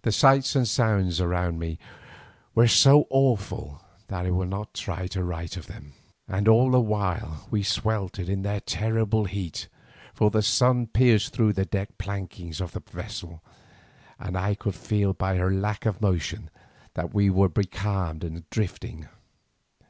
[0.00, 1.78] The sights and sounds around me
[2.54, 5.92] were so awful that I will not try to write of them.
[6.26, 9.68] And all the while we sweltered in the terrible heat,
[10.14, 13.42] for the sun pierced through the deck planking of the vessel,
[14.18, 16.48] and I could feel by her lack of motion
[16.94, 19.08] that we were becalmed and drifting.